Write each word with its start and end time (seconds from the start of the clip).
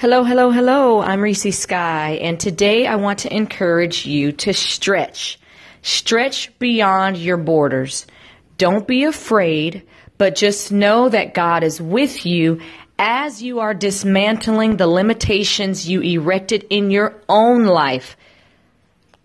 Hello, 0.00 0.22
hello, 0.22 0.52
hello. 0.52 1.00
I'm 1.00 1.20
Reese 1.20 1.58
Sky, 1.58 2.20
and 2.22 2.38
today 2.38 2.86
I 2.86 2.94
want 2.94 3.18
to 3.18 3.34
encourage 3.34 4.06
you 4.06 4.30
to 4.30 4.54
stretch. 4.54 5.40
Stretch 5.82 6.56
beyond 6.60 7.16
your 7.16 7.36
borders. 7.36 8.06
Don't 8.58 8.86
be 8.86 9.02
afraid, 9.02 9.82
but 10.16 10.36
just 10.36 10.70
know 10.70 11.08
that 11.08 11.34
God 11.34 11.64
is 11.64 11.82
with 11.82 12.24
you 12.24 12.60
as 12.96 13.42
you 13.42 13.58
are 13.58 13.74
dismantling 13.74 14.76
the 14.76 14.86
limitations 14.86 15.88
you 15.88 16.00
erected 16.00 16.64
in 16.70 16.92
your 16.92 17.20
own 17.28 17.64
life. 17.64 18.16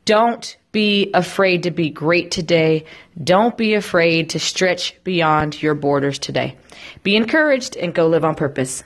Don't 0.05 0.57
be 0.71 1.11
afraid 1.13 1.61
to 1.63 1.71
be 1.71 1.91
great 1.91 2.31
today. 2.31 2.85
Don't 3.23 3.55
be 3.55 3.75
afraid 3.75 4.31
to 4.31 4.39
stretch 4.39 4.95
beyond 5.03 5.61
your 5.61 5.75
borders 5.75 6.17
today. 6.17 6.57
Be 7.03 7.15
encouraged 7.15 7.77
and 7.77 7.93
go 7.93 8.07
live 8.07 8.25
on 8.25 8.33
purpose. 8.33 8.83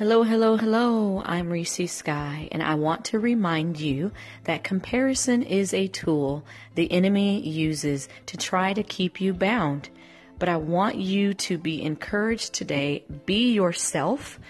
Hello, 0.00 0.22
hello, 0.22 0.56
hello. 0.56 1.22
I'm 1.26 1.50
Reese 1.50 1.92
Sky, 1.92 2.48
and 2.52 2.62
I 2.62 2.76
want 2.76 3.04
to 3.04 3.18
remind 3.18 3.78
you 3.78 4.12
that 4.44 4.64
comparison 4.64 5.42
is 5.42 5.74
a 5.74 5.88
tool 5.88 6.42
the 6.74 6.90
enemy 6.90 7.46
uses 7.46 8.08
to 8.24 8.38
try 8.38 8.72
to 8.72 8.82
keep 8.82 9.20
you 9.20 9.34
bound. 9.34 9.90
But 10.38 10.48
I 10.48 10.56
want 10.56 10.96
you 10.96 11.34
to 11.34 11.58
be 11.58 11.82
encouraged 11.82 12.54
today. 12.54 13.04
Be 13.26 13.52
yourself. 13.52 14.40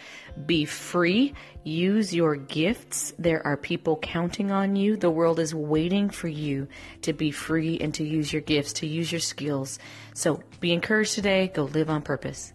Be 0.46 0.66
free. 0.66 1.34
Use 1.64 2.14
your 2.14 2.36
gifts. 2.36 3.12
There 3.19 3.44
are 3.44 3.56
people 3.56 3.96
counting 3.96 4.52
on 4.52 4.77
you. 4.77 4.96
The 4.96 5.10
world 5.10 5.41
is 5.41 5.52
waiting 5.52 6.10
for 6.10 6.28
you 6.28 6.69
to 7.02 7.12
be 7.12 7.32
free 7.32 7.77
and 7.80 7.92
to 7.94 8.05
use 8.05 8.32
your 8.32 8.42
gifts, 8.42 8.74
to 8.74 8.86
use 8.86 9.10
your 9.10 9.20
skills. 9.20 9.80
So 10.14 10.44
be 10.60 10.72
encouraged 10.72 11.16
today. 11.16 11.48
Go 11.52 11.64
live 11.64 11.91
on 11.91 12.02
purpose. 12.02 12.52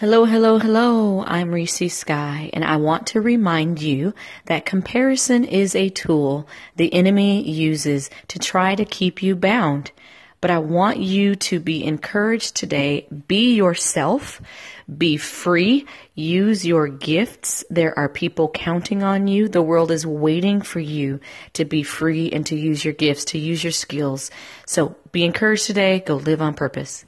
Hello, 0.00 0.26
hello, 0.26 0.58
hello. 0.58 1.24
I'm 1.26 1.52
Reese 1.52 1.96
Sky, 1.96 2.50
and 2.52 2.62
I 2.62 2.76
want 2.76 3.06
to 3.06 3.22
remind 3.22 3.80
you 3.80 4.12
that 4.44 4.66
comparison 4.66 5.42
is 5.42 5.74
a 5.74 5.88
tool 5.88 6.46
the 6.76 6.92
enemy 6.92 7.42
uses 7.48 8.10
to 8.28 8.38
try 8.38 8.74
to 8.74 8.84
keep 8.84 9.22
you 9.22 9.34
bound. 9.34 9.92
But 10.42 10.50
I 10.50 10.58
want 10.58 10.98
you 10.98 11.34
to 11.36 11.60
be 11.60 11.82
encouraged 11.82 12.56
today. 12.56 13.08
Be 13.26 13.54
yourself. 13.54 14.42
Be 14.98 15.16
free. 15.16 15.86
Use 16.14 16.66
your 16.66 16.88
gifts. 16.88 17.64
There 17.70 17.98
are 17.98 18.10
people 18.10 18.50
counting 18.50 19.02
on 19.02 19.28
you. 19.28 19.48
The 19.48 19.62
world 19.62 19.90
is 19.90 20.06
waiting 20.06 20.60
for 20.60 20.78
you 20.78 21.20
to 21.54 21.64
be 21.64 21.82
free 21.82 22.30
and 22.30 22.44
to 22.44 22.54
use 22.54 22.84
your 22.84 22.92
gifts, 22.92 23.24
to 23.26 23.38
use 23.38 23.64
your 23.64 23.72
skills. 23.72 24.30
So 24.66 24.94
be 25.10 25.24
encouraged 25.24 25.64
today. 25.64 26.00
Go 26.00 26.16
live 26.16 26.42
on 26.42 26.52
purpose. 26.52 27.06